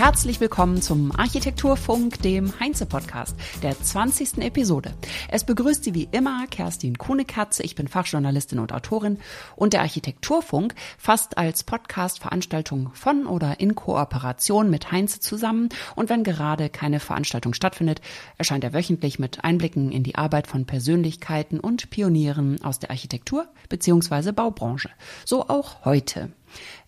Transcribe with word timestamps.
Herzlich 0.00 0.40
willkommen 0.40 0.80
zum 0.80 1.12
Architekturfunk, 1.12 2.22
dem 2.22 2.58
Heinze-Podcast, 2.58 3.36
der 3.62 3.78
20. 3.78 4.38
Episode. 4.38 4.94
Es 5.28 5.44
begrüßt 5.44 5.84
Sie 5.84 5.92
wie 5.92 6.08
immer 6.10 6.46
Kerstin 6.46 6.96
Kuhnekatze. 6.96 7.62
Ich 7.64 7.74
bin 7.74 7.86
Fachjournalistin 7.86 8.60
und 8.60 8.72
Autorin 8.72 9.18
und 9.56 9.74
der 9.74 9.82
Architekturfunk 9.82 10.74
fasst 10.96 11.36
als 11.36 11.64
Podcast 11.64 12.18
Veranstaltungen 12.18 12.92
von 12.94 13.26
oder 13.26 13.60
in 13.60 13.74
Kooperation 13.74 14.70
mit 14.70 14.90
Heinze 14.90 15.20
zusammen. 15.20 15.68
Und 15.96 16.08
wenn 16.08 16.24
gerade 16.24 16.70
keine 16.70 16.98
Veranstaltung 16.98 17.52
stattfindet, 17.52 18.00
erscheint 18.38 18.64
er 18.64 18.72
wöchentlich 18.72 19.18
mit 19.18 19.44
Einblicken 19.44 19.92
in 19.92 20.02
die 20.02 20.14
Arbeit 20.14 20.46
von 20.46 20.64
Persönlichkeiten 20.64 21.60
und 21.60 21.90
Pionieren 21.90 22.64
aus 22.64 22.78
der 22.78 22.88
Architektur 22.88 23.48
bzw. 23.68 24.32
Baubranche. 24.32 24.88
So 25.26 25.46
auch 25.50 25.84
heute. 25.84 26.30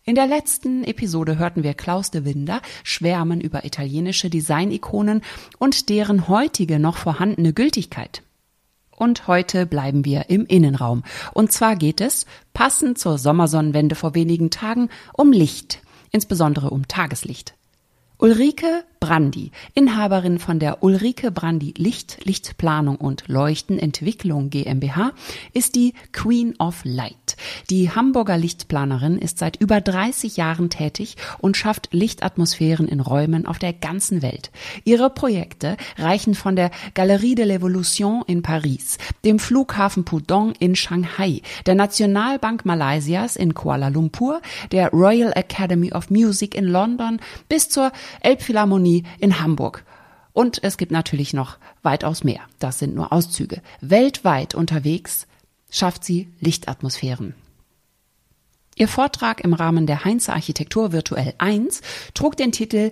In 0.05 0.15
der 0.15 0.27
letzten 0.27 0.85
Episode 0.85 1.39
hörten 1.39 1.63
wir 1.63 1.75
Klaus 1.75 2.11
de 2.11 2.25
Winder 2.25 2.61
schwärmen 2.83 3.41
über 3.41 3.65
italienische 3.65 4.31
Designikonen 4.31 5.23
und 5.59 5.89
deren 5.89 6.29
heutige 6.29 6.79
noch 6.79 6.97
vorhandene 6.97 7.53
Gültigkeit. 7.53 8.23
Und 8.91 9.27
heute 9.27 9.67
bleiben 9.67 10.05
wir 10.05 10.29
im 10.29 10.47
Innenraum. 10.47 11.03
Und 11.33 11.53
zwar 11.53 11.77
geht 11.77 12.01
es, 12.01 12.27
passend 12.53 12.99
zur 12.99 13.19
Sommersonnenwende 13.19 13.95
vor 13.95 14.15
wenigen 14.15 14.51
Tagen, 14.51 14.91
um 15.13 15.33
Licht, 15.33 15.83
insbesondere 16.11 16.71
um 16.71 16.87
Tageslicht. 16.89 17.55
Ulrike 18.23 18.85
Brandi, 19.01 19.51
Inhaberin 19.75 20.39
von 20.39 20.61
der 20.61 20.85
Ulrike 20.85 21.33
Brandi 21.33 21.75
Licht, 21.77 22.19
Lichtplanung 22.23 22.95
und 22.95 23.25
Leuchtenentwicklung 23.27 24.49
GmbH, 24.49 25.11
ist 25.53 25.75
die 25.75 25.95
Queen 26.13 26.55
of 26.61 26.83
Light. 26.85 27.37
Die 27.69 27.91
Hamburger 27.91 28.39
Lichtplanerin 28.39 29.19
ist 29.19 29.41
seit 29.41 29.57
über 29.57 29.81
30 29.81 30.37
Jahren 30.37 30.71
tätig 30.71 31.17
und 31.41 31.57
schafft 31.57 31.89
Lichtatmosphären 31.91 32.87
in 32.87 33.01
Räumen 33.01 33.45
auf 33.45 33.59
der 33.59 33.73
ganzen 33.73 34.23
Welt. 34.23 34.53
Ihre 34.85 35.11
Projekte 35.11 35.77
reichen 35.99 36.37
von 36.37 36.55
der 36.55 36.71
Galerie 36.95 37.35
de 37.35 37.45
l'Evolution 37.45 38.23
in 38.29 38.43
Paris, 38.43 38.99
dem 39.25 39.41
Flughafen 39.41 40.05
Pudong 40.05 40.53
in 40.61 40.77
Shanghai, 40.77 41.43
der 41.67 41.75
Nationalbank 41.75 42.65
Malaysias 42.65 43.35
in 43.35 43.55
Kuala 43.55 43.89
Lumpur, 43.89 44.41
der 44.71 44.91
Royal 44.91 45.33
Academy 45.35 45.93
of 45.93 46.09
Music 46.09 46.55
in 46.55 46.67
London 46.67 47.19
bis 47.49 47.69
zur 47.69 47.91
Elbphilharmonie 48.21 49.05
in 49.19 49.41
Hamburg. 49.41 49.85
Und 50.33 50.63
es 50.63 50.77
gibt 50.77 50.93
natürlich 50.93 51.35
noch 51.35 51.59
weitaus 51.83 52.25
mehr. 52.25 52.41
Das 52.59 52.79
sind 52.79 52.95
nur 52.95 53.13
Auszüge. 53.13 53.63
Weltweit 53.81 54.55
unterwegs 54.55 55.27
schafft 55.71 56.05
sie 56.05 56.33
Lichtatmosphären. 56.41 57.35
Ihr 58.77 58.89
Vortrag 58.89 59.43
im 59.45 59.53
Rahmen 59.53 59.87
der 59.87 60.05
Heinze 60.05 60.33
Architektur 60.33 60.93
Virtuell 60.93 61.35
1 61.39 61.83
trug 62.15 62.37
den 62.37 62.53
Titel 62.53 62.91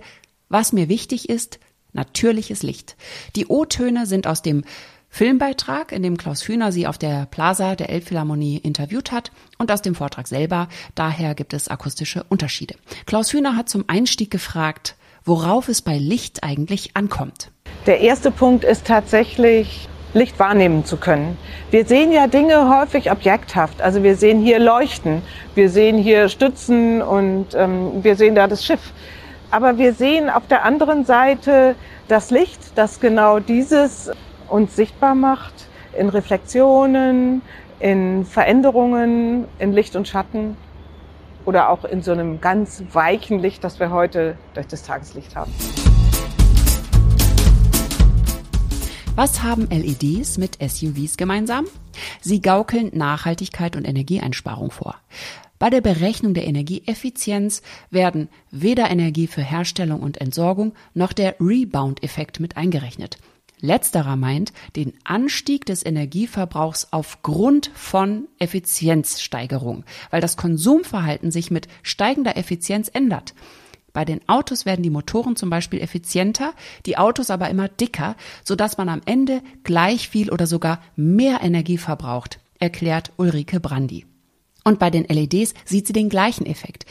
Was 0.49 0.73
mir 0.73 0.89
wichtig 0.89 1.29
ist, 1.29 1.59
natürliches 1.93 2.61
Licht. 2.61 2.95
Die 3.35 3.47
O-Töne 3.47 4.05
sind 4.05 4.27
aus 4.27 4.43
dem 4.43 4.63
Filmbeitrag, 5.09 5.91
in 5.91 6.03
dem 6.03 6.17
Klaus 6.17 6.47
Hühner 6.47 6.71
sie 6.71 6.87
auf 6.87 6.97
der 6.97 7.25
Plaza 7.25 7.75
der 7.75 7.89
Elbphilharmonie 7.89 8.57
interviewt 8.57 9.11
hat 9.11 9.31
und 9.57 9.71
aus 9.71 9.81
dem 9.81 9.95
Vortrag 9.95 10.27
selber. 10.27 10.69
Daher 10.95 11.35
gibt 11.35 11.53
es 11.53 11.67
akustische 11.67 12.23
Unterschiede. 12.29 12.75
Klaus 13.05 13.33
Hühner 13.33 13.57
hat 13.57 13.67
zum 13.67 13.83
Einstieg 13.87 14.31
gefragt, 14.31 14.95
worauf 15.25 15.67
es 15.69 15.81
bei 15.81 15.97
Licht 15.97 16.43
eigentlich 16.43 16.95
ankommt. 16.95 17.51
Der 17.85 18.01
erste 18.01 18.31
Punkt 18.31 18.63
ist 18.63 18.85
tatsächlich, 18.85 19.87
Licht 20.13 20.39
wahrnehmen 20.39 20.83
zu 20.83 20.97
können. 20.97 21.37
Wir 21.69 21.85
sehen 21.85 22.11
ja 22.11 22.27
Dinge 22.27 22.69
häufig 22.69 23.11
objekthaft. 23.11 23.81
Also 23.81 24.03
wir 24.03 24.17
sehen 24.17 24.41
hier 24.41 24.59
Leuchten, 24.59 25.21
wir 25.55 25.69
sehen 25.69 25.97
hier 25.97 26.27
Stützen 26.27 27.01
und 27.01 27.47
ähm, 27.55 28.03
wir 28.03 28.15
sehen 28.17 28.35
da 28.35 28.47
das 28.47 28.65
Schiff. 28.65 28.91
Aber 29.51 29.77
wir 29.77 29.93
sehen 29.93 30.29
auf 30.29 30.47
der 30.47 30.65
anderen 30.65 31.05
Seite 31.05 31.75
das 32.07 32.29
Licht, 32.29 32.59
das 32.75 32.99
genau 32.99 33.39
dieses 33.39 34.11
uns 34.49 34.75
sichtbar 34.75 35.15
macht 35.15 35.53
in 35.97 36.09
Reflexionen, 36.09 37.41
in 37.79 38.25
Veränderungen, 38.25 39.45
in 39.59 39.71
Licht 39.71 39.95
und 39.95 40.07
Schatten 40.07 40.57
oder 41.45 41.69
auch 41.69 41.85
in 41.85 42.01
so 42.01 42.11
einem 42.11 42.41
ganz 42.41 42.83
weichen 42.91 43.39
Licht, 43.39 43.63
das 43.63 43.79
wir 43.79 43.91
heute 43.91 44.37
durch 44.53 44.67
das 44.67 44.83
Tageslicht 44.83 45.35
haben. 45.35 45.51
Was 49.15 49.43
haben 49.43 49.67
LEDs 49.69 50.37
mit 50.37 50.57
SUVs 50.61 51.17
gemeinsam? 51.17 51.65
Sie 52.21 52.41
gaukeln 52.41 52.91
Nachhaltigkeit 52.93 53.75
und 53.75 53.85
Energieeinsparung 53.85 54.71
vor. 54.71 54.95
Bei 55.59 55.69
der 55.69 55.81
Berechnung 55.81 56.33
der 56.33 56.47
Energieeffizienz 56.47 57.61
werden 57.91 58.29
weder 58.49 58.89
Energie 58.89 59.27
für 59.27 59.43
Herstellung 59.43 59.99
und 60.01 60.19
Entsorgung 60.19 60.73
noch 60.93 61.13
der 61.13 61.35
Rebound-Effekt 61.39 62.39
mit 62.39 62.57
eingerechnet. 62.57 63.19
Letzterer 63.61 64.15
meint 64.15 64.51
den 64.75 64.93
Anstieg 65.03 65.65
des 65.65 65.85
Energieverbrauchs 65.85 66.87
aufgrund 66.91 67.71
von 67.73 68.27
Effizienzsteigerung, 68.39 69.85
weil 70.09 70.19
das 70.19 70.35
Konsumverhalten 70.35 71.31
sich 71.31 71.51
mit 71.51 71.67
steigender 71.83 72.37
Effizienz 72.37 72.89
ändert. 72.91 73.33
Bei 73.93 74.05
den 74.05 74.27
Autos 74.27 74.65
werden 74.65 74.83
die 74.83 74.89
Motoren 74.89 75.35
zum 75.35 75.49
Beispiel 75.49 75.81
effizienter, 75.81 76.53
die 76.85 76.97
Autos 76.97 77.29
aber 77.29 77.49
immer 77.49 77.67
dicker, 77.67 78.15
sodass 78.43 78.77
man 78.77 78.89
am 78.89 79.01
Ende 79.05 79.41
gleich 79.63 80.09
viel 80.09 80.31
oder 80.31 80.47
sogar 80.47 80.81
mehr 80.95 81.41
Energie 81.41 81.77
verbraucht, 81.77 82.39
erklärt 82.59 83.11
Ulrike 83.17 83.59
Brandi. 83.59 84.05
Und 84.63 84.79
bei 84.79 84.89
den 84.89 85.05
LEDs 85.05 85.53
sieht 85.65 85.87
sie 85.87 85.93
den 85.93 86.09
gleichen 86.09 86.45
Effekt. 86.45 86.85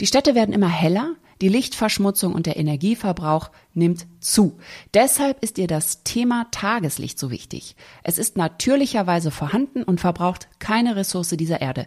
Die 0.00 0.06
Städte 0.06 0.34
werden 0.34 0.54
immer 0.54 0.68
heller, 0.68 1.14
die 1.40 1.48
Lichtverschmutzung 1.48 2.34
und 2.34 2.46
der 2.46 2.56
Energieverbrauch 2.56 3.50
nimmt 3.74 4.06
zu. 4.20 4.58
Deshalb 4.94 5.42
ist 5.42 5.58
ihr 5.58 5.66
das 5.66 6.02
Thema 6.02 6.46
Tageslicht 6.50 7.18
so 7.18 7.30
wichtig. 7.30 7.76
Es 8.02 8.18
ist 8.18 8.36
natürlicherweise 8.36 9.30
vorhanden 9.30 9.82
und 9.82 10.00
verbraucht 10.00 10.48
keine 10.58 10.96
Ressource 10.96 11.30
dieser 11.30 11.60
Erde. 11.60 11.86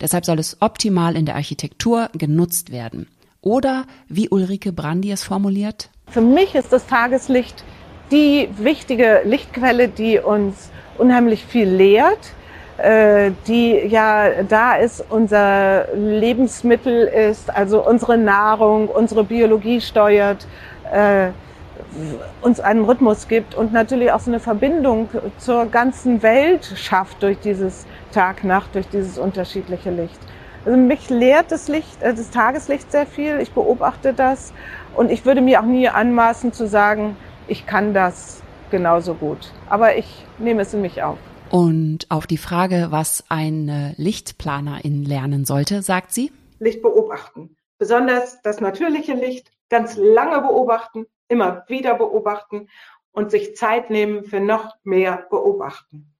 Deshalb 0.00 0.24
soll 0.24 0.38
es 0.38 0.58
optimal 0.60 1.16
in 1.16 1.26
der 1.26 1.36
Architektur 1.36 2.10
genutzt 2.12 2.70
werden. 2.70 3.08
Oder 3.40 3.86
wie 4.08 4.28
Ulrike 4.28 4.72
Brandi 4.72 5.10
es 5.10 5.22
formuliert? 5.22 5.90
Für 6.08 6.20
mich 6.20 6.54
ist 6.54 6.72
das 6.72 6.86
Tageslicht 6.86 7.64
die 8.10 8.48
wichtige 8.58 9.22
Lichtquelle, 9.24 9.88
die 9.88 10.18
uns 10.18 10.70
unheimlich 10.98 11.44
viel 11.44 11.68
lehrt, 11.68 12.18
die 12.78 13.86
ja 13.88 14.42
da 14.46 14.74
ist, 14.74 15.02
unser 15.08 15.86
Lebensmittel 15.94 17.06
ist, 17.06 17.48
also 17.54 17.82
unsere 17.82 18.18
Nahrung, 18.18 18.88
unsere 18.88 19.24
Biologie 19.24 19.80
steuert, 19.80 20.46
äh, 20.92 21.28
uns 22.42 22.60
einen 22.60 22.84
Rhythmus 22.84 23.28
gibt 23.28 23.54
und 23.54 23.72
natürlich 23.72 24.12
auch 24.12 24.20
so 24.20 24.30
eine 24.30 24.40
Verbindung 24.40 25.08
zur 25.38 25.66
ganzen 25.66 26.22
Welt 26.22 26.70
schafft 26.76 27.22
durch 27.22 27.38
dieses 27.40 27.86
Tag-Nacht, 28.12 28.74
durch 28.74 28.88
dieses 28.88 29.18
unterschiedliche 29.18 29.90
Licht. 29.90 30.18
Also 30.64 30.76
mich 30.76 31.08
lehrt 31.10 31.52
das 31.52 31.68
Licht, 31.68 32.02
äh, 32.02 32.12
das 32.12 32.30
Tageslicht 32.30 32.90
sehr 32.92 33.06
viel. 33.06 33.38
Ich 33.40 33.52
beobachte 33.52 34.12
das 34.12 34.52
und 34.94 35.10
ich 35.10 35.24
würde 35.24 35.40
mir 35.40 35.60
auch 35.60 35.66
nie 35.66 35.88
anmaßen 35.88 36.52
zu 36.52 36.66
sagen, 36.66 37.16
ich 37.48 37.66
kann 37.66 37.94
das 37.94 38.42
genauso 38.70 39.14
gut. 39.14 39.52
Aber 39.70 39.96
ich 39.96 40.26
nehme 40.38 40.62
es 40.62 40.74
in 40.74 40.82
mich 40.82 41.02
auf. 41.02 41.18
Und 41.50 42.10
auf 42.10 42.26
die 42.26 42.38
Frage, 42.38 42.88
was 42.90 43.24
eine 43.28 43.94
Lichtplanerin 43.96 45.04
lernen 45.04 45.44
sollte, 45.44 45.82
sagt 45.82 46.12
sie? 46.12 46.32
Licht 46.58 46.82
beobachten. 46.82 47.56
Besonders 47.78 48.42
das 48.42 48.60
natürliche 48.60 49.14
Licht 49.14 49.52
ganz 49.68 49.96
lange 49.96 50.40
beobachten, 50.40 51.06
immer 51.28 51.64
wieder 51.68 51.94
beobachten 51.94 52.68
und 53.12 53.30
sich 53.30 53.56
Zeit 53.56 53.90
nehmen 53.90 54.24
für 54.24 54.40
noch 54.40 54.74
mehr 54.82 55.26
beobachten. 55.30 56.12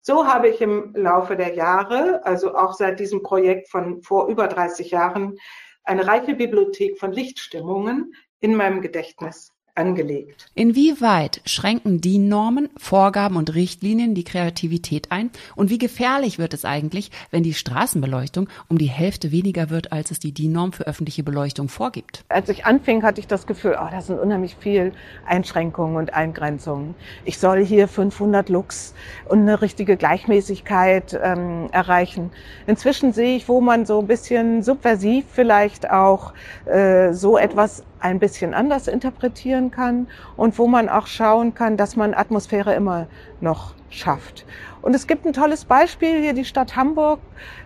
So 0.00 0.26
habe 0.26 0.48
ich 0.48 0.60
im 0.60 0.94
Laufe 0.96 1.36
der 1.36 1.54
Jahre, 1.54 2.24
also 2.24 2.56
auch 2.56 2.74
seit 2.74 2.98
diesem 2.98 3.22
Projekt 3.22 3.68
von 3.68 4.02
vor 4.02 4.26
über 4.26 4.48
30 4.48 4.90
Jahren, 4.90 5.38
eine 5.84 6.06
reiche 6.06 6.34
Bibliothek 6.34 6.98
von 6.98 7.12
Lichtstimmungen 7.12 8.14
in 8.40 8.56
meinem 8.56 8.80
Gedächtnis 8.80 9.51
angelegt. 9.74 10.50
Inwieweit 10.54 11.40
schränken 11.46 12.00
die 12.00 12.18
Normen, 12.18 12.68
Vorgaben 12.76 13.36
und 13.36 13.54
Richtlinien 13.54 14.14
die 14.14 14.24
Kreativität 14.24 15.10
ein? 15.10 15.30
Und 15.56 15.70
wie 15.70 15.78
gefährlich 15.78 16.38
wird 16.38 16.52
es 16.52 16.64
eigentlich, 16.66 17.10
wenn 17.30 17.42
die 17.42 17.54
Straßenbeleuchtung 17.54 18.48
um 18.68 18.76
die 18.76 18.90
Hälfte 18.90 19.32
weniger 19.32 19.70
wird, 19.70 19.90
als 19.90 20.10
es 20.10 20.18
die 20.18 20.32
DIN-Norm 20.32 20.72
für 20.72 20.86
öffentliche 20.86 21.22
Beleuchtung 21.22 21.68
vorgibt? 21.68 22.24
Als 22.28 22.50
ich 22.50 22.66
anfing, 22.66 23.02
hatte 23.02 23.20
ich 23.20 23.26
das 23.26 23.46
Gefühl, 23.46 23.76
oh, 23.80 23.88
das 23.90 24.08
sind 24.08 24.18
unheimlich 24.18 24.56
viel 24.56 24.92
Einschränkungen 25.26 25.96
und 25.96 26.12
Eingrenzungen. 26.12 26.94
Ich 27.24 27.38
soll 27.38 27.64
hier 27.64 27.88
500 27.88 28.50
Lux 28.50 28.94
und 29.28 29.40
eine 29.40 29.62
richtige 29.62 29.96
Gleichmäßigkeit 29.96 31.18
ähm, 31.22 31.68
erreichen. 31.72 32.30
Inzwischen 32.66 33.14
sehe 33.14 33.36
ich, 33.36 33.48
wo 33.48 33.62
man 33.62 33.86
so 33.86 34.00
ein 34.00 34.06
bisschen 34.06 34.62
subversiv 34.62 35.24
vielleicht 35.32 35.90
auch 35.90 36.34
äh, 36.66 37.12
so 37.14 37.38
etwas 37.38 37.84
ein 38.02 38.18
bisschen 38.18 38.52
anders 38.54 38.88
interpretieren 38.88 39.70
kann 39.70 40.08
und 40.36 40.58
wo 40.58 40.66
man 40.66 40.88
auch 40.88 41.06
schauen 41.06 41.54
kann, 41.54 41.76
dass 41.76 41.96
man 41.96 42.14
Atmosphäre 42.14 42.74
immer 42.74 43.06
noch 43.40 43.74
schafft. 43.90 44.44
Und 44.80 44.94
es 44.94 45.06
gibt 45.06 45.24
ein 45.24 45.32
tolles 45.32 45.64
Beispiel 45.64 46.20
hier, 46.20 46.32
die 46.32 46.44
Stadt 46.44 46.74
Hamburg 46.74 47.20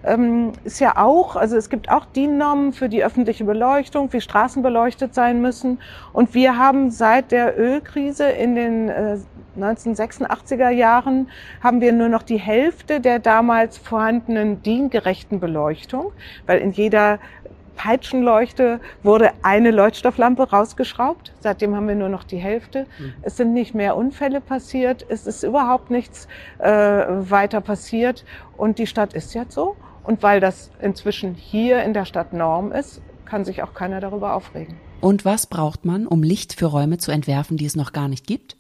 ähm, 0.05 0.53
ist 0.65 0.81
ja 0.81 0.99
auch, 0.99 1.35
also 1.35 1.57
es 1.57 1.71
gibt 1.71 1.91
auch 1.91 2.05
DIN-Normen 2.05 2.75
für 2.75 2.91
die 2.91 3.03
öffentliche 3.03 3.45
Beleuchtung, 3.45 4.13
wie 4.13 4.21
Straßen 4.21 4.63
beleuchtet 4.63 5.15
sein 5.15 5.41
müssen. 5.41 5.79
Und 6.13 6.35
wir 6.35 6.59
haben 6.59 6.91
seit 6.91 7.33
der 7.33 7.59
Ölkrise 7.59 8.29
in 8.29 8.55
den 8.55 8.89
äh, 8.91 9.17
1986er 9.59 10.69
Jahren 10.69 11.31
haben 11.63 11.81
wir 11.81 11.93
nur 11.93 12.11
noch 12.11 12.23
die 12.23 12.37
Hälfte 12.37 13.01
der 13.01 13.19
damals 13.19 13.79
vorhandenen 13.79 14.63
DIN-gerechten 14.63 15.41
Beleuchtung, 15.41 16.13
weil 16.47 16.59
in 16.59 16.73
jeder 16.73 17.19
Peitschenleuchte 17.77 18.81
wurde 19.03 19.31
eine 19.43 19.71
Leuchtstofflampe 19.71 20.51
rausgeschraubt. 20.51 21.33
Seitdem 21.41 21.77
haben 21.77 21.87
wir 21.87 21.95
nur 21.95 22.09
noch 22.09 22.25
die 22.25 22.39
Hälfte. 22.39 22.87
Mhm. 22.99 23.15
Es 23.23 23.37
sind 23.37 23.53
nicht 23.53 23.75
mehr 23.75 23.97
Unfälle 23.97 24.41
passiert. 24.41 25.07
Es 25.09 25.27
ist 25.27 25.43
überhaupt 25.45 25.91
nichts 25.91 26.27
äh, 26.59 26.69
weiter 26.69 27.61
passiert. 27.61 28.25
Und 28.57 28.79
die 28.79 28.87
Stadt 28.87 29.15
ist 29.15 29.35
jetzt 29.35 29.53
so. 29.53 29.77
Und 30.03 30.23
weil 30.23 30.41
das 30.41 30.71
inzwischen 30.81 31.35
hier 31.35 31.83
in 31.83 31.93
der 31.93 32.05
Stadt 32.05 32.33
Norm 32.33 32.73
ist, 32.73 33.01
kann 33.25 33.45
sich 33.45 33.63
auch 33.63 33.75
keiner 33.75 34.01
darüber 34.01 34.35
aufregen. 34.35 34.77
Und 35.01 35.25
was 35.25 35.47
braucht 35.47 35.85
man, 35.85 36.07
um 36.07 36.23
Licht 36.23 36.55
für 36.55 36.67
Räume 36.67 36.99
zu 36.99 37.13
entwerfen, 37.13 37.57
die 37.57 37.67
es 37.67 37.77
noch 37.77 37.93
gar 37.93 38.09
nicht 38.09 38.27
gibt? 38.27 38.57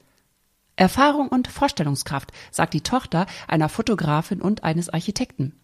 Erfahrung 0.77 1.29
und 1.29 1.49
Vorstellungskraft, 1.49 2.33
sagt 2.51 2.75
die 2.75 2.83
Tochter 2.83 3.27
einer 3.49 3.71
Fotografin 3.71 4.43
und 4.43 4.62
eines 4.62 4.91
Architekten. 4.91 5.55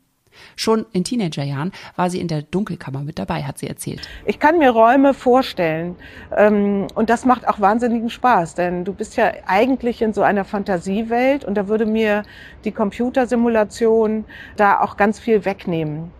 Schon 0.56 0.87
in 0.93 1.05
Teenagerjahren 1.05 1.73
war 1.96 2.11
sie 2.11 2.20
in 2.20 2.29
der 2.29 2.43
Dunkelkammer 2.43 3.00
mit 3.00 3.19
dabei, 3.19 3.43
hat 3.43 3.58
sie 3.58 3.69
erzählt. 3.69 4.08
Ich 4.25 4.38
kann 4.38 4.58
mir 4.58 4.70
Räume 4.70 5.14
vorstellen 5.14 5.96
ähm, 6.37 6.87
und 6.94 7.11
das 7.11 7.25
macht 7.25 7.49
auch 7.49 7.61
wahnsinnigen 7.61 8.11
Spaß, 8.11 8.55
denn 8.55 8.84
du 8.84 8.93
bist 8.93 9.17
ja 9.17 9.32
eigentlich 9.46 10.02
in 10.02 10.12
so 10.12 10.23
einer 10.23 10.44
Fantasiewelt 10.44 11.44
und 11.44 11.55
da 11.55 11.69
würde 11.69 11.87
mir 11.87 12.23
die 12.64 12.73
Computersimulation 12.73 14.25
da 14.56 14.81
auch 14.81 14.96
ganz 14.96 15.19
viel 15.19 15.44
wegnehmen. 15.44 16.11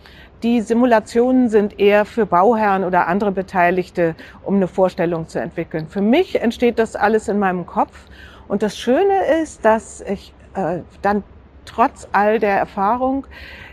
Die 0.43 0.61
Simulationen 0.61 1.49
sind 1.49 1.79
eher 1.79 2.05
für 2.05 2.27
Bauherren 2.27 2.83
oder 2.83 3.07
andere 3.07 3.31
Beteiligte, 3.31 4.17
um 4.43 4.57
eine 4.57 4.67
Vorstellung 4.67 5.29
zu 5.29 5.41
entwickeln. 5.41 5.87
Für 5.87 6.01
mich 6.01 6.41
entsteht 6.41 6.81
das 6.81 6.97
alles 6.97 7.29
in 7.29 7.39
meinem 7.39 7.65
Kopf 7.65 8.07
und 8.49 8.63
das 8.63 8.77
Schöne 8.77 9.25
ist, 9.41 9.65
dass 9.65 10.01
ich 10.01 10.35
äh, 10.55 10.81
dann 11.01 11.23
trotz 11.65 12.09
all 12.13 12.39
der 12.39 12.57
Erfahrung 12.57 13.27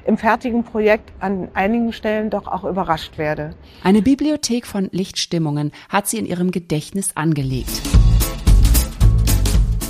im 0.05 0.17
fertigen 0.17 0.63
Projekt 0.63 1.11
an 1.19 1.49
einigen 1.53 1.93
Stellen 1.93 2.29
doch 2.29 2.47
auch 2.47 2.63
überrascht 2.63 3.17
werde. 3.17 3.55
Eine 3.83 4.01
Bibliothek 4.01 4.65
von 4.65 4.89
Lichtstimmungen 4.91 5.71
hat 5.87 6.07
sie 6.07 6.17
in 6.17 6.25
ihrem 6.25 6.51
Gedächtnis 6.51 7.15
angelegt. 7.15 7.81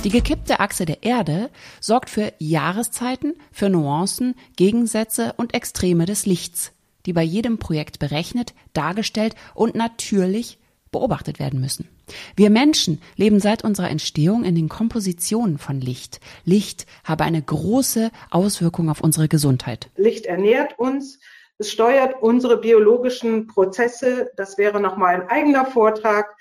Die 0.04 0.10
gekippte 0.10 0.60
Achse 0.60 0.86
der 0.86 1.02
Erde 1.02 1.50
sorgt 1.78 2.08
für 2.08 2.32
Jahreszeiten, 2.38 3.34
für 3.52 3.68
Nuancen, 3.68 4.34
Gegensätze 4.56 5.34
und 5.36 5.52
Extreme 5.52 6.06
des 6.06 6.24
Lichts, 6.24 6.72
die 7.04 7.12
bei 7.12 7.22
jedem 7.22 7.58
Projekt 7.58 7.98
berechnet, 7.98 8.54
dargestellt 8.72 9.34
und 9.54 9.74
natürlich 9.74 10.58
beobachtet 10.90 11.38
werden 11.38 11.60
müssen. 11.60 11.88
Wir 12.36 12.50
Menschen 12.50 13.00
leben 13.16 13.40
seit 13.40 13.64
unserer 13.64 13.90
Entstehung 13.90 14.44
in 14.44 14.54
den 14.54 14.68
Kompositionen 14.68 15.58
von 15.58 15.80
Licht. 15.80 16.20
Licht 16.44 16.86
habe 17.04 17.24
eine 17.24 17.40
große 17.40 18.10
Auswirkung 18.30 18.90
auf 18.90 19.00
unsere 19.00 19.28
Gesundheit. 19.28 19.90
Licht 19.96 20.26
ernährt 20.26 20.78
uns, 20.78 21.20
es 21.58 21.70
steuert 21.70 22.22
unsere 22.22 22.56
biologischen 22.56 23.46
Prozesse. 23.46 24.30
Das 24.36 24.56
wäre 24.56 24.80
nochmal 24.80 25.16
ein 25.16 25.28
eigener 25.28 25.66
Vortrag. 25.66 26.34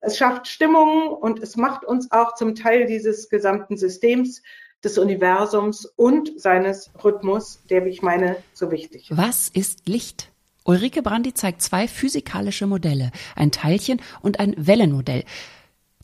Es 0.00 0.18
schafft 0.18 0.46
Stimmungen 0.48 1.08
und 1.08 1.42
es 1.42 1.56
macht 1.56 1.84
uns 1.84 2.12
auch 2.12 2.34
zum 2.34 2.54
Teil 2.54 2.86
dieses 2.86 3.30
gesamten 3.30 3.78
Systems 3.78 4.42
des 4.84 4.98
Universums 4.98 5.86
und 5.96 6.38
seines 6.38 6.90
Rhythmus, 7.02 7.62
der, 7.70 7.86
wie 7.86 7.88
ich 7.88 8.02
meine, 8.02 8.36
so 8.52 8.70
wichtig 8.70 9.10
ist. 9.10 9.16
Was 9.16 9.48
ist 9.48 9.88
Licht? 9.88 10.30
Ulrike 10.66 11.02
Brandi 11.02 11.32
zeigt 11.32 11.62
zwei 11.62 11.86
physikalische 11.86 12.66
Modelle, 12.66 13.12
ein 13.36 13.52
Teilchen 13.52 14.00
und 14.20 14.40
ein 14.40 14.54
Wellenmodell. 14.58 15.24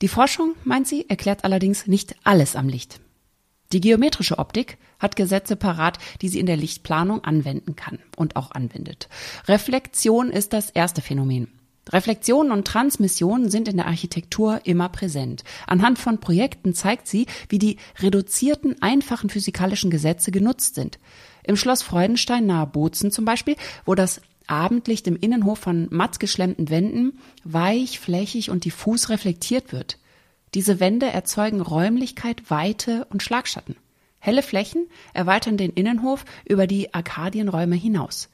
Die 0.00 0.08
Forschung, 0.08 0.54
meint 0.64 0.86
sie, 0.86 1.08
erklärt 1.08 1.44
allerdings 1.44 1.86
nicht 1.88 2.14
alles 2.22 2.54
am 2.54 2.68
Licht. 2.68 3.00
Die 3.72 3.80
geometrische 3.80 4.38
Optik 4.38 4.78
hat 4.98 5.16
Gesetze 5.16 5.56
parat, 5.56 5.98
die 6.20 6.28
sie 6.28 6.38
in 6.38 6.46
der 6.46 6.56
Lichtplanung 6.56 7.24
anwenden 7.24 7.74
kann 7.74 7.98
und 8.16 8.36
auch 8.36 8.52
anwendet. 8.52 9.08
Reflexion 9.48 10.30
ist 10.30 10.52
das 10.52 10.70
erste 10.70 11.02
Phänomen. 11.02 11.48
Reflexion 11.90 12.52
und 12.52 12.66
Transmission 12.66 13.50
sind 13.50 13.66
in 13.66 13.78
der 13.78 13.86
Architektur 13.86 14.60
immer 14.64 14.88
präsent. 14.88 15.42
Anhand 15.66 15.98
von 15.98 16.20
Projekten 16.20 16.74
zeigt 16.74 17.08
sie, 17.08 17.26
wie 17.48 17.58
die 17.58 17.78
reduzierten, 17.98 18.80
einfachen 18.80 19.30
physikalischen 19.30 19.90
Gesetze 19.90 20.30
genutzt 20.30 20.76
sind. 20.76 21.00
Im 21.42 21.56
Schloss 21.56 21.82
Freudenstein 21.82 22.46
nahe 22.46 22.68
Bozen 22.68 23.10
zum 23.10 23.24
Beispiel, 23.24 23.56
wo 23.84 23.96
das 23.96 24.20
Abendlicht 24.52 25.06
im 25.06 25.16
Innenhof 25.16 25.58
von 25.58 25.88
matt 25.90 26.20
geschlemmten 26.20 26.68
Wänden 26.68 27.18
weich, 27.42 27.98
flächig 27.98 28.50
und 28.50 28.66
diffus 28.66 29.08
reflektiert 29.08 29.72
wird. 29.72 29.98
Diese 30.52 30.78
Wände 30.78 31.06
erzeugen 31.06 31.62
Räumlichkeit, 31.62 32.50
Weite 32.50 33.06
und 33.06 33.22
Schlagschatten. 33.22 33.76
Helle 34.18 34.42
Flächen 34.42 34.86
erweitern 35.14 35.56
den 35.56 35.70
Innenhof 35.70 36.26
über 36.44 36.66
die 36.66 36.92
Arkadienräume 36.92 37.76
hinaus. 37.76 38.28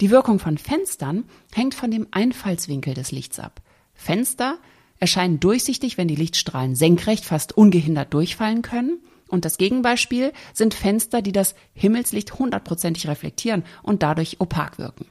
Die 0.00 0.10
Wirkung 0.10 0.38
von 0.38 0.56
Fenstern 0.56 1.24
hängt 1.52 1.74
von 1.74 1.90
dem 1.90 2.06
Einfallswinkel 2.12 2.94
des 2.94 3.10
Lichts 3.10 3.40
ab. 3.40 3.60
Fenster 3.92 4.58
erscheinen 5.00 5.40
durchsichtig, 5.40 5.98
wenn 5.98 6.06
die 6.06 6.14
Lichtstrahlen 6.14 6.76
senkrecht 6.76 7.24
fast 7.24 7.56
ungehindert 7.56 8.14
durchfallen 8.14 8.62
können. 8.62 9.00
Und 9.26 9.44
das 9.44 9.58
Gegenbeispiel 9.58 10.32
sind 10.52 10.74
Fenster, 10.74 11.22
die 11.22 11.32
das 11.32 11.56
Himmelslicht 11.74 12.38
hundertprozentig 12.38 13.08
reflektieren 13.08 13.64
und 13.82 14.04
dadurch 14.04 14.36
opak 14.38 14.78
wirken. 14.78 15.06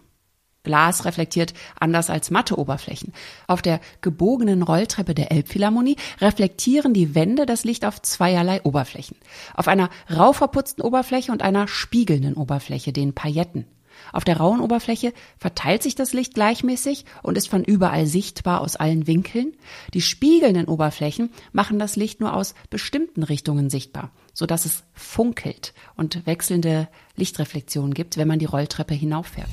Glas 0.64 1.06
reflektiert 1.06 1.54
anders 1.80 2.10
als 2.10 2.32
matte 2.32 2.58
Oberflächen. 2.58 3.14
Auf 3.48 3.62
der 3.62 3.82
gebogenen 4.02 4.64
Rolltreppe 4.64 5.14
der 5.14 5.32
Elbphilharmonie 5.32 5.98
reflektieren 6.22 6.94
die 6.94 7.16
Wände 7.16 7.46
das 7.46 7.66
Licht 7.66 7.86
auf 7.86 8.02
zweierlei 8.02 8.62
Oberflächen. 8.64 9.18
Auf 9.54 9.68
einer 9.68 9.90
rau 10.10 10.34
verputzten 10.34 10.84
Oberfläche 10.84 11.32
und 11.32 11.42
einer 11.42 11.68
spiegelnden 11.68 12.36
Oberfläche, 12.36 12.94
den 12.94 13.14
Pailletten. 13.14 13.66
Auf 14.12 14.24
der 14.24 14.38
rauen 14.38 14.60
Oberfläche 14.60 15.14
verteilt 15.38 15.84
sich 15.84 15.96
das 15.96 16.14
Licht 16.14 16.34
gleichmäßig 16.34 17.06
und 17.22 17.38
ist 17.38 17.48
von 17.50 17.64
überall 17.64 18.06
sichtbar 18.06 18.62
aus 18.62 18.76
allen 18.76 19.08
Winkeln. 19.08 19.54
Die 19.94 20.02
spiegelnden 20.02 20.66
Oberflächen 20.66 21.30
machen 21.52 21.80
das 21.80 21.96
Licht 21.96 22.20
nur 22.20 22.34
aus 22.34 22.56
bestimmten 22.70 23.24
Richtungen 23.24 23.70
sichtbar, 23.70 24.12
so 24.34 24.46
dass 24.46 24.66
es 24.66 24.84
funkelt 24.94 25.74
und 25.96 26.26
wechselnde 26.26 26.88
Lichtreflexionen 27.16 27.94
gibt, 27.94 28.18
wenn 28.18 28.28
man 28.28 28.40
die 28.40 28.46
Rolltreppe 28.46 28.94
hinauffährt. 28.94 29.50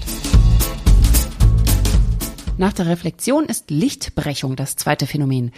Nach 2.61 2.75
der 2.75 2.89
Reflexion 2.89 3.47
ist 3.47 3.71
Lichtbrechung 3.71 4.55
das 4.55 4.77
zweite 4.77 5.07
Phänomen. 5.07 5.51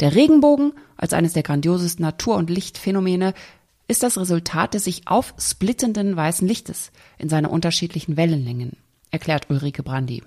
Der 0.00 0.14
Regenbogen, 0.14 0.72
als 0.96 1.12
eines 1.12 1.34
der 1.34 1.42
grandiosesten 1.42 2.02
Natur- 2.02 2.36
und 2.36 2.48
Lichtphänomene, 2.48 3.34
ist 3.88 4.02
das 4.02 4.16
Resultat 4.16 4.72
des 4.72 4.84
sich 4.84 5.06
aufsplittenden 5.06 6.16
weißen 6.16 6.48
Lichtes 6.48 6.92
in 7.18 7.28
seine 7.28 7.50
unterschiedlichen 7.50 8.16
Wellenlängen, 8.16 8.78
erklärt 9.10 9.50
Ulrike 9.50 9.82
Brandi. 9.82 10.22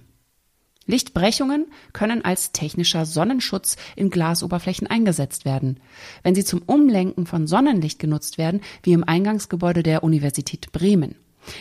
Lichtbrechungen 0.85 1.65
können 1.93 2.23
als 2.23 2.51
technischer 2.51 3.07
Sonnenschutz 3.07 3.75
in 3.95 4.11
Glasoberflächen 4.11 4.85
eingesetzt 4.85 5.45
werden. 5.45 5.79
Wenn 6.21 6.35
sie 6.35 6.45
zum 6.45 6.61
Umlenken 6.61 7.25
von 7.25 7.47
Sonnenlicht 7.47 7.97
genutzt 7.97 8.37
werden, 8.37 8.61
wie 8.83 8.93
im 8.93 9.03
Eingangsgebäude 9.03 9.81
der 9.81 10.03
Universität 10.03 10.71
Bremen. 10.71 11.15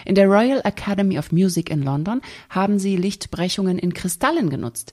In 0.04 0.14
der 0.14 0.26
Royal 0.26 0.61
Academy 0.64 1.18
of 1.18 1.33
Music 1.33 1.71
in 1.71 1.83
London 1.83 2.21
haben 2.50 2.78
sie 2.78 2.97
Lichtbrechungen 2.97 3.78
in 3.78 3.95
Kristallen 3.95 4.50
genutzt. 4.50 4.92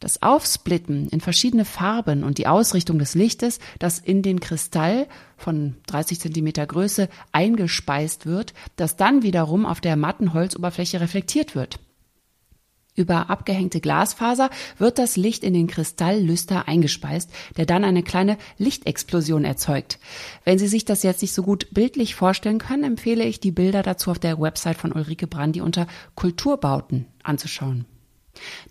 Das 0.00 0.20
Aufsplitten 0.20 1.08
in 1.10 1.20
verschiedene 1.20 1.64
Farben 1.64 2.24
und 2.24 2.38
die 2.38 2.48
Ausrichtung 2.48 2.98
des 2.98 3.14
Lichtes, 3.14 3.60
das 3.78 4.00
in 4.00 4.22
den 4.22 4.40
Kristall 4.40 5.06
von 5.36 5.76
30 5.86 6.18
Zentimeter 6.18 6.66
Größe 6.66 7.08
eingespeist 7.30 8.26
wird, 8.26 8.52
das 8.74 8.96
dann 8.96 9.22
wiederum 9.22 9.64
auf 9.64 9.80
der 9.80 9.96
matten 9.96 10.34
Holzoberfläche 10.34 11.00
reflektiert 11.00 11.54
wird. 11.54 11.78
Über 12.94 13.30
abgehängte 13.30 13.80
Glasfaser 13.80 14.50
wird 14.76 14.98
das 14.98 15.16
Licht 15.16 15.44
in 15.44 15.54
den 15.54 15.66
Kristalllüster 15.66 16.68
eingespeist, 16.68 17.30
der 17.56 17.64
dann 17.64 17.84
eine 17.84 18.02
kleine 18.02 18.36
Lichtexplosion 18.58 19.46
erzeugt. 19.46 19.98
Wenn 20.44 20.58
Sie 20.58 20.68
sich 20.68 20.84
das 20.84 21.02
jetzt 21.02 21.22
nicht 21.22 21.32
so 21.32 21.42
gut 21.42 21.68
bildlich 21.70 22.14
vorstellen 22.14 22.58
können, 22.58 22.84
empfehle 22.84 23.24
ich 23.24 23.40
die 23.40 23.50
Bilder 23.50 23.82
dazu 23.82 24.10
auf 24.10 24.18
der 24.18 24.38
Website 24.38 24.76
von 24.76 24.92
Ulrike 24.92 25.26
Brandi 25.26 25.62
unter 25.62 25.86
Kulturbauten 26.16 27.06
anzuschauen. 27.22 27.86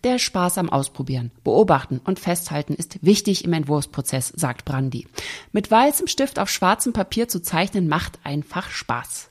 Der 0.04 0.20
Spaß 0.20 0.60
am 0.60 0.70
Ausprobieren, 0.70 1.32
Beobachten 1.44 2.00
und 2.04 2.20
Festhalten 2.20 2.76
ist 2.76 3.04
wichtig 3.04 3.44
im 3.44 3.54
Entwurfsprozess, 3.54 4.34
sagt 4.36 4.66
Brandi. 4.66 5.08
Mit 5.52 5.72
weißem 5.72 6.08
Stift 6.08 6.38
auf 6.38 6.50
schwarzem 6.50 6.94
Papier 6.94 7.28
zu 7.28 7.42
zeichnen 7.42 7.88
macht 7.88 8.20
einfach 8.24 8.70
Spaß. 8.70 9.31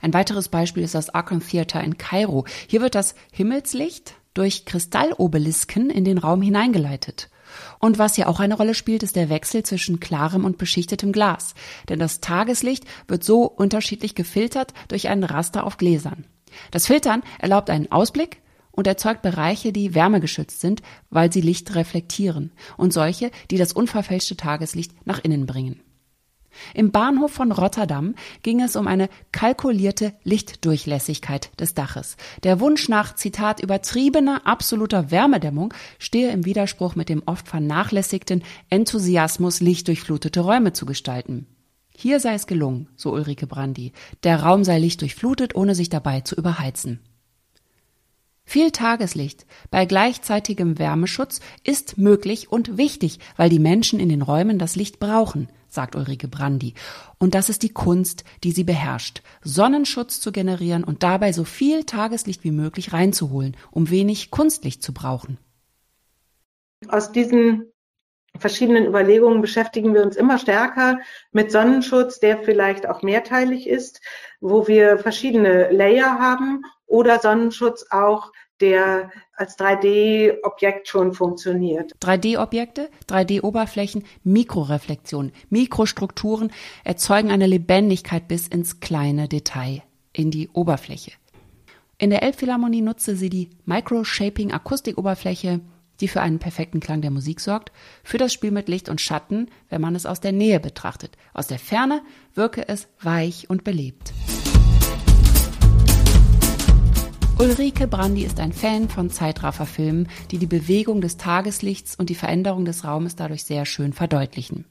Ein 0.00 0.14
weiteres 0.14 0.48
Beispiel 0.48 0.82
ist 0.82 0.94
das 0.94 1.10
Arkham 1.10 1.46
Theater 1.46 1.82
in 1.82 1.98
Kairo. 1.98 2.46
Hier 2.66 2.80
wird 2.80 2.94
das 2.94 3.14
Himmelslicht 3.32 4.14
durch 4.34 4.64
Kristallobelisken 4.64 5.90
in 5.90 6.04
den 6.04 6.18
Raum 6.18 6.42
hineingeleitet. 6.42 7.30
Und 7.78 7.98
was 7.98 8.14
hier 8.14 8.28
auch 8.28 8.40
eine 8.40 8.54
Rolle 8.54 8.74
spielt, 8.74 9.02
ist 9.02 9.16
der 9.16 9.28
Wechsel 9.28 9.62
zwischen 9.64 10.00
klarem 10.00 10.44
und 10.44 10.58
beschichtetem 10.58 11.12
Glas. 11.12 11.54
Denn 11.88 11.98
das 11.98 12.20
Tageslicht 12.20 12.84
wird 13.08 13.24
so 13.24 13.44
unterschiedlich 13.44 14.14
gefiltert 14.14 14.72
durch 14.88 15.08
einen 15.08 15.24
Raster 15.24 15.64
auf 15.64 15.76
Gläsern. 15.76 16.26
Das 16.70 16.86
Filtern 16.86 17.22
erlaubt 17.38 17.70
einen 17.70 17.90
Ausblick 17.90 18.40
und 18.72 18.86
erzeugt 18.86 19.22
Bereiche, 19.22 19.72
die 19.72 19.94
wärmegeschützt 19.94 20.60
sind, 20.60 20.82
weil 21.10 21.32
sie 21.32 21.40
Licht 21.40 21.74
reflektieren 21.74 22.52
und 22.76 22.92
solche, 22.92 23.30
die 23.50 23.58
das 23.58 23.72
unverfälschte 23.72 24.36
Tageslicht 24.36 25.06
nach 25.06 25.18
innen 25.22 25.46
bringen. 25.46 25.80
Im 26.74 26.90
Bahnhof 26.90 27.32
von 27.32 27.52
Rotterdam 27.52 28.14
ging 28.42 28.60
es 28.60 28.76
um 28.76 28.86
eine 28.86 29.08
kalkulierte 29.32 30.14
Lichtdurchlässigkeit 30.24 31.50
des 31.58 31.74
Daches. 31.74 32.16
Der 32.42 32.60
Wunsch 32.60 32.88
nach, 32.88 33.14
Zitat, 33.14 33.60
übertriebener, 33.60 34.46
absoluter 34.46 35.10
Wärmedämmung 35.10 35.72
stehe 35.98 36.30
im 36.30 36.44
Widerspruch 36.44 36.94
mit 36.94 37.08
dem 37.08 37.22
oft 37.26 37.48
vernachlässigten 37.48 38.42
Enthusiasmus, 38.68 39.60
lichtdurchflutete 39.60 40.40
Räume 40.40 40.72
zu 40.72 40.86
gestalten. 40.86 41.46
Hier 41.96 42.18
sei 42.18 42.34
es 42.34 42.46
gelungen, 42.46 42.88
so 42.96 43.12
Ulrike 43.12 43.46
Brandi. 43.46 43.92
Der 44.22 44.42
Raum 44.42 44.64
sei 44.64 44.78
lichtdurchflutet, 44.78 45.54
ohne 45.54 45.74
sich 45.74 45.90
dabei 45.90 46.22
zu 46.22 46.34
überheizen. 46.34 47.00
Viel 48.44 48.72
Tageslicht 48.72 49.46
bei 49.70 49.84
gleichzeitigem 49.84 50.78
Wärmeschutz 50.78 51.40
ist 51.62 51.98
möglich 51.98 52.50
und 52.50 52.76
wichtig, 52.78 53.20
weil 53.36 53.48
die 53.48 53.60
Menschen 53.60 54.00
in 54.00 54.08
den 54.08 54.22
Räumen 54.22 54.58
das 54.58 54.76
Licht 54.76 54.98
brauchen– 54.98 55.48
sagt 55.72 55.96
Ulrike 55.96 56.28
Brandi. 56.28 56.74
Und 57.18 57.34
das 57.34 57.48
ist 57.48 57.62
die 57.62 57.70
Kunst, 57.72 58.24
die 58.44 58.52
sie 58.52 58.64
beherrscht. 58.64 59.22
Sonnenschutz 59.42 60.20
zu 60.20 60.32
generieren 60.32 60.84
und 60.84 61.02
dabei 61.02 61.32
so 61.32 61.44
viel 61.44 61.84
Tageslicht 61.84 62.44
wie 62.44 62.50
möglich 62.50 62.92
reinzuholen, 62.92 63.56
um 63.70 63.90
wenig 63.90 64.30
Kunstlicht 64.30 64.82
zu 64.82 64.92
brauchen. 64.92 65.38
Aus 66.88 67.12
diesen 67.12 67.69
verschiedenen 68.40 68.86
Überlegungen 68.86 69.40
beschäftigen 69.40 69.94
wir 69.94 70.02
uns 70.02 70.16
immer 70.16 70.38
stärker 70.38 70.98
mit 71.32 71.52
Sonnenschutz, 71.52 72.18
der 72.18 72.38
vielleicht 72.38 72.88
auch 72.88 73.02
mehrteilig 73.02 73.68
ist, 73.68 74.00
wo 74.40 74.66
wir 74.66 74.98
verschiedene 74.98 75.70
Layer 75.70 76.18
haben 76.18 76.62
oder 76.86 77.20
Sonnenschutz 77.20 77.86
auch, 77.90 78.32
der 78.60 79.10
als 79.34 79.58
3D-Objekt 79.58 80.88
schon 80.88 81.14
funktioniert. 81.14 81.94
3D-Objekte, 82.02 82.90
3D-Oberflächen, 83.08 84.04
Mikroreflexionen, 84.22 85.32
Mikrostrukturen 85.48 86.52
erzeugen 86.84 87.30
eine 87.30 87.46
Lebendigkeit 87.46 88.28
bis 88.28 88.48
ins 88.48 88.80
kleine 88.80 89.28
Detail, 89.28 89.82
in 90.12 90.30
die 90.30 90.48
Oberfläche. 90.52 91.12
In 91.96 92.10
der 92.10 92.22
Elbphilharmonie 92.22 92.80
nutzte 92.82 93.16
sie 93.16 93.30
die 93.30 93.50
Micro-Shaping 93.66 94.52
Akustikoberfläche, 94.52 95.60
die 96.00 96.08
für 96.08 96.20
einen 96.20 96.38
perfekten 96.38 96.80
Klang 96.80 97.02
der 97.02 97.10
Musik 97.10 97.40
sorgt, 97.40 97.72
für 98.02 98.18
das 98.18 98.32
Spiel 98.32 98.50
mit 98.50 98.68
Licht 98.68 98.88
und 98.88 99.00
Schatten, 99.00 99.48
wenn 99.68 99.80
man 99.80 99.94
es 99.94 100.06
aus 100.06 100.20
der 100.20 100.32
Nähe 100.32 100.60
betrachtet. 100.60 101.16
Aus 101.34 101.46
der 101.46 101.58
Ferne 101.58 102.02
wirke 102.34 102.68
es 102.68 102.88
weich 103.00 103.48
und 103.48 103.64
belebt. 103.64 104.12
Ulrike 107.38 107.86
Brandi 107.86 108.24
ist 108.24 108.38
ein 108.38 108.52
Fan 108.52 108.90
von 108.90 109.08
Zeitrafferfilmen, 109.08 110.08
die 110.30 110.36
die 110.36 110.46
Bewegung 110.46 111.00
des 111.00 111.16
Tageslichts 111.16 111.96
und 111.96 112.10
die 112.10 112.14
Veränderung 112.14 112.66
des 112.66 112.84
Raumes 112.84 113.16
dadurch 113.16 113.44
sehr 113.44 113.64
schön 113.64 113.94
verdeutlichen. 113.94 114.66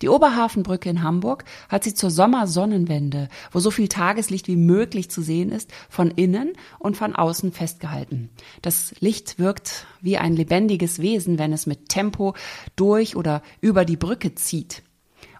Die 0.00 0.08
Oberhafenbrücke 0.08 0.88
in 0.88 1.02
Hamburg 1.02 1.44
hat 1.68 1.84
sie 1.84 1.94
zur 1.94 2.10
Sommersonnenwende, 2.10 3.28
wo 3.50 3.60
so 3.60 3.70
viel 3.70 3.88
Tageslicht 3.88 4.48
wie 4.48 4.56
möglich 4.56 5.10
zu 5.10 5.22
sehen 5.22 5.50
ist, 5.50 5.70
von 5.88 6.10
innen 6.10 6.52
und 6.78 6.96
von 6.96 7.14
außen 7.14 7.52
festgehalten. 7.52 8.30
Das 8.62 8.94
Licht 9.00 9.38
wirkt 9.38 9.86
wie 10.00 10.18
ein 10.18 10.34
lebendiges 10.36 11.00
Wesen, 11.00 11.38
wenn 11.38 11.52
es 11.52 11.66
mit 11.66 11.88
Tempo 11.88 12.34
durch 12.76 13.16
oder 13.16 13.42
über 13.60 13.84
die 13.84 13.96
Brücke 13.96 14.34
zieht. 14.34 14.82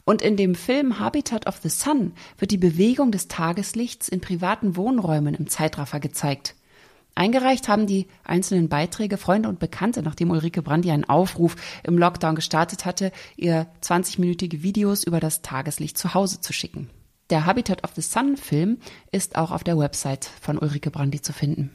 Und 0.05 0.21
in 0.21 0.37
dem 0.37 0.55
Film 0.55 0.99
Habitat 0.99 1.47
of 1.47 1.59
the 1.63 1.69
Sun 1.69 2.13
wird 2.37 2.51
die 2.51 2.59
Bewegung 2.59 3.13
des 3.13 3.29
Tageslichts 3.29 4.09
in 4.09 4.21
privaten 4.21 4.77
Wohnräumen 4.77 5.35
im 5.35 5.49
Zeitraffer 5.49 6.01
gezeigt. 6.01 6.57
Eingereicht 7.15 7.69
haben 7.69 7.87
die 7.87 8.07
einzelnen 8.25 8.69
Beiträge 8.69 9.19
Freunde 9.19 9.49
und 9.49 9.59
Bekannte, 9.59 10.03
nachdem 10.03 10.31
Ulrike 10.31 10.63
Brandi 10.63 10.91
einen 10.91 11.05
Aufruf 11.05 11.57
im 11.85 11.99
Lockdown 11.99 12.35
gestartet 12.35 12.85
hatte, 12.85 13.13
ihr 13.37 13.67
20-minütige 13.83 14.63
Videos 14.63 15.05
über 15.05 15.21
das 15.21 15.43
Tageslicht 15.43 15.99
zu 15.99 16.15
Hause 16.15 16.41
zu 16.41 16.53
schicken. 16.53 16.89
Der 17.31 17.47
Habitat 17.47 17.85
of 17.85 17.93
the 17.95 18.03
Sun 18.03 18.37
Film 18.37 18.79
ist 19.11 19.37
auch 19.37 19.51
auf 19.51 19.65
der 19.65 19.79
Website 19.79 20.25
von 20.41 20.59
Ulrike 20.59 20.91
Brandi 20.91 21.21
zu 21.21 21.33
finden. 21.33 21.71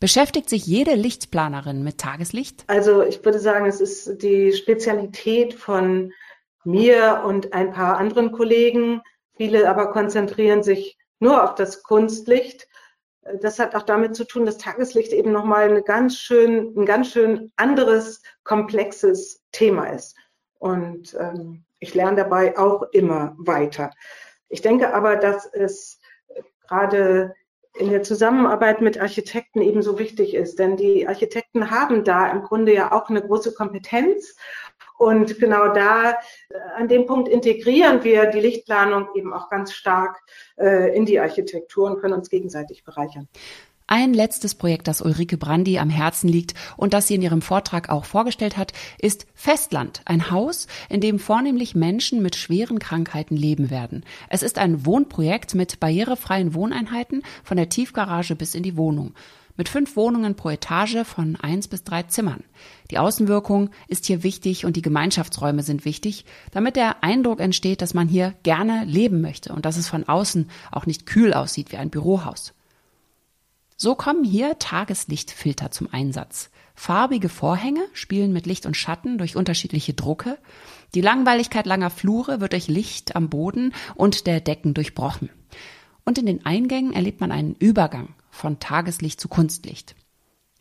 Beschäftigt 0.00 0.50
sich 0.50 0.66
jede 0.66 0.94
Lichtplanerin 0.94 1.82
mit 1.82 1.98
Tageslicht? 1.98 2.64
Also 2.66 3.02
ich 3.02 3.24
würde 3.24 3.38
sagen, 3.38 3.66
es 3.66 3.80
ist 3.80 4.22
die 4.22 4.52
Spezialität 4.52 5.54
von 5.54 6.12
mir 6.64 7.22
und 7.24 7.52
ein 7.52 7.72
paar 7.72 7.96
anderen 7.96 8.32
Kollegen. 8.32 9.00
Viele 9.36 9.68
aber 9.68 9.90
konzentrieren 9.92 10.62
sich 10.62 10.98
nur 11.20 11.42
auf 11.42 11.54
das 11.54 11.82
Kunstlicht. 11.82 12.66
Das 13.40 13.58
hat 13.58 13.74
auch 13.74 13.82
damit 13.82 14.14
zu 14.14 14.24
tun, 14.24 14.44
dass 14.44 14.58
Tageslicht 14.58 15.12
eben 15.12 15.32
nochmal 15.32 15.70
eine 15.70 15.82
ganz 15.82 16.18
schön, 16.18 16.74
ein 16.76 16.86
ganz 16.86 17.10
schön 17.10 17.52
anderes, 17.56 18.22
komplexes 18.42 19.42
Thema 19.52 19.86
ist. 19.86 20.16
Und 20.58 21.14
ähm, 21.18 21.64
ich 21.78 21.94
lerne 21.94 22.16
dabei 22.16 22.58
auch 22.58 22.82
immer 22.92 23.34
weiter. 23.38 23.90
Ich 24.48 24.62
denke 24.62 24.94
aber, 24.94 25.16
dass 25.16 25.46
es 25.46 26.00
gerade 26.68 27.34
in 27.76 27.90
der 27.90 28.02
Zusammenarbeit 28.02 28.80
mit 28.80 29.00
Architekten 29.00 29.60
ebenso 29.60 29.98
wichtig 29.98 30.34
ist, 30.34 30.58
denn 30.58 30.76
die 30.76 31.08
Architekten 31.08 31.70
haben 31.70 32.04
da 32.04 32.30
im 32.30 32.42
Grunde 32.42 32.72
ja 32.72 32.92
auch 32.92 33.10
eine 33.10 33.20
große 33.20 33.52
Kompetenz 33.54 34.36
und 35.04 35.38
genau 35.38 35.72
da, 35.72 36.12
äh, 36.12 36.14
an 36.76 36.88
dem 36.88 37.04
Punkt 37.04 37.28
integrieren 37.28 38.02
wir 38.04 38.26
die 38.26 38.40
Lichtplanung 38.40 39.08
eben 39.14 39.34
auch 39.34 39.50
ganz 39.50 39.72
stark 39.72 40.22
äh, 40.56 40.96
in 40.96 41.04
die 41.04 41.20
Architektur 41.20 41.90
und 41.90 42.00
können 42.00 42.14
uns 42.14 42.30
gegenseitig 42.30 42.84
bereichern. 42.84 43.28
Ein 43.86 44.14
letztes 44.14 44.54
Projekt, 44.54 44.88
das 44.88 45.02
Ulrike 45.02 45.36
Brandi 45.36 45.78
am 45.78 45.90
Herzen 45.90 46.26
liegt 46.26 46.54
und 46.78 46.94
das 46.94 47.06
sie 47.06 47.16
in 47.16 47.22
ihrem 47.22 47.42
Vortrag 47.42 47.90
auch 47.90 48.06
vorgestellt 48.06 48.56
hat, 48.56 48.72
ist 48.98 49.26
Festland, 49.34 50.00
ein 50.06 50.30
Haus, 50.30 50.68
in 50.88 51.02
dem 51.02 51.18
vornehmlich 51.18 51.74
Menschen 51.74 52.22
mit 52.22 52.34
schweren 52.34 52.78
Krankheiten 52.78 53.36
leben 53.36 53.68
werden. 53.68 54.06
Es 54.30 54.42
ist 54.42 54.58
ein 54.58 54.86
Wohnprojekt 54.86 55.54
mit 55.54 55.80
barrierefreien 55.80 56.54
Wohneinheiten 56.54 57.22
von 57.42 57.58
der 57.58 57.68
Tiefgarage 57.68 58.36
bis 58.36 58.54
in 58.54 58.62
die 58.62 58.78
Wohnung 58.78 59.12
mit 59.56 59.68
fünf 59.68 59.96
Wohnungen 59.96 60.34
pro 60.34 60.50
Etage 60.50 61.04
von 61.04 61.36
eins 61.36 61.68
bis 61.68 61.84
drei 61.84 62.02
Zimmern. 62.04 62.44
Die 62.90 62.98
Außenwirkung 62.98 63.70
ist 63.88 64.06
hier 64.06 64.22
wichtig 64.22 64.64
und 64.64 64.76
die 64.76 64.82
Gemeinschaftsräume 64.82 65.62
sind 65.62 65.84
wichtig, 65.84 66.24
damit 66.50 66.76
der 66.76 67.02
Eindruck 67.02 67.40
entsteht, 67.40 67.82
dass 67.82 67.94
man 67.94 68.08
hier 68.08 68.34
gerne 68.42 68.84
leben 68.84 69.20
möchte 69.20 69.52
und 69.52 69.64
dass 69.64 69.76
es 69.76 69.88
von 69.88 70.08
außen 70.08 70.50
auch 70.72 70.86
nicht 70.86 71.06
kühl 71.06 71.32
aussieht 71.32 71.72
wie 71.72 71.76
ein 71.76 71.90
Bürohaus. 71.90 72.54
So 73.76 73.94
kommen 73.94 74.24
hier 74.24 74.58
Tageslichtfilter 74.58 75.70
zum 75.70 75.88
Einsatz. 75.92 76.50
Farbige 76.74 77.28
Vorhänge 77.28 77.84
spielen 77.92 78.32
mit 78.32 78.46
Licht 78.46 78.66
und 78.66 78.76
Schatten 78.76 79.18
durch 79.18 79.36
unterschiedliche 79.36 79.94
Drucke. 79.94 80.38
Die 80.94 81.00
Langweiligkeit 81.00 81.66
langer 81.66 81.90
Flure 81.90 82.40
wird 82.40 82.52
durch 82.52 82.68
Licht 82.68 83.14
am 83.14 83.28
Boden 83.28 83.72
und 83.94 84.26
der 84.26 84.40
Decken 84.40 84.74
durchbrochen. 84.74 85.30
Und 86.04 86.18
in 86.18 86.26
den 86.26 86.44
Eingängen 86.44 86.92
erlebt 86.92 87.20
man 87.20 87.32
einen 87.32 87.54
Übergang 87.54 88.14
von 88.30 88.60
Tageslicht 88.60 89.20
zu 89.20 89.28
Kunstlicht. 89.28 89.94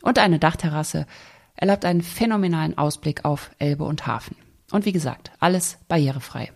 Und 0.02 0.20
eine 0.20 0.40
Dachterrasse 0.40 1.06
erlaubt 1.56 1.86
einen 1.86 2.02
phänomenalen 2.02 2.78
Ausblick 2.78 3.26
auf 3.26 3.52
Elbe 3.60 3.84
und 3.84 4.08
Hafen. 4.08 4.36
Und 4.72 4.86
wie 4.86 4.92
gesagt, 4.92 5.32
alles 5.40 5.78
barrierefrei. 5.88 6.52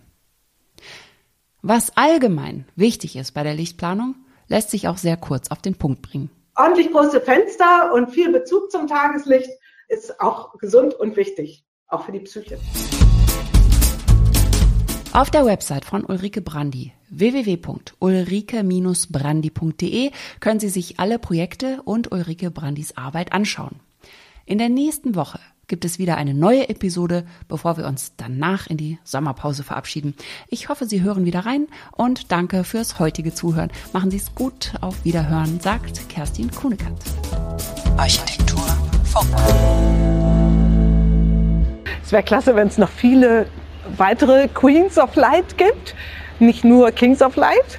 Was 1.62 1.96
allgemein 1.96 2.66
wichtig 2.76 3.16
ist 3.16 3.32
bei 3.32 3.42
der 3.42 3.54
Lichtplanung, 3.54 4.14
lässt 4.48 4.70
sich 4.70 4.88
auch 4.88 4.96
sehr 4.96 5.16
kurz 5.16 5.50
auf 5.50 5.60
den 5.60 5.74
Punkt 5.74 6.02
bringen. 6.02 6.30
Ordentlich 6.56 6.90
große 6.90 7.20
Fenster 7.20 7.92
und 7.94 8.10
viel 8.10 8.32
Bezug 8.32 8.70
zum 8.70 8.86
Tageslicht 8.86 9.50
ist 9.88 10.20
auch 10.20 10.56
gesund 10.58 10.94
und 10.94 11.16
wichtig, 11.16 11.64
auch 11.86 12.04
für 12.04 12.12
die 12.12 12.20
Psyche. 12.20 12.58
Auf 15.12 15.30
der 15.30 15.46
Website 15.46 15.84
von 15.84 16.04
Ulrike 16.04 16.40
Brandi 16.42 16.92
www.ulrike-brandi.de 17.10 20.10
können 20.40 20.60
Sie 20.60 20.68
sich 20.68 21.00
alle 21.00 21.18
Projekte 21.18 21.80
und 21.84 22.12
Ulrike 22.12 22.50
Brandis 22.50 22.94
Arbeit 22.96 23.32
anschauen. 23.32 23.80
In 24.44 24.58
der 24.58 24.68
nächsten 24.68 25.14
Woche 25.14 25.40
gibt 25.66 25.86
es 25.86 25.98
wieder 25.98 26.18
eine 26.18 26.34
neue 26.34 26.68
Episode, 26.68 27.24
bevor 27.48 27.78
wir 27.78 27.86
uns 27.86 28.12
danach 28.16 28.66
in 28.66 28.76
die 28.76 28.98
Sommerpause 29.04 29.64
verabschieden. 29.64 30.14
Ich 30.48 30.68
hoffe, 30.68 30.84
Sie 30.86 31.02
hören 31.02 31.24
wieder 31.24 31.46
rein 31.46 31.66
und 31.92 32.30
danke 32.30 32.62
fürs 32.64 32.98
heutige 32.98 33.32
Zuhören. 33.34 33.70
Machen 33.92 34.10
Sie 34.10 34.18
es 34.18 34.34
gut, 34.34 34.72
auf 34.80 35.04
Wiederhören, 35.04 35.60
sagt 35.60 36.08
Kerstin 36.08 36.50
Kuhnekant. 36.50 36.98
Architektur 37.96 38.66
Funk. 39.04 39.28
Es 42.02 42.12
wäre 42.12 42.22
klasse, 42.22 42.54
wenn 42.56 42.68
es 42.68 42.76
noch 42.78 42.90
viele 42.90 43.46
weitere 43.96 44.48
Queens 44.48 44.98
of 44.98 45.14
Light 45.16 45.56
gibt, 45.56 45.94
nicht 46.38 46.64
nur 46.64 46.90
Kings 46.92 47.22
of 47.22 47.36
Light. 47.36 47.76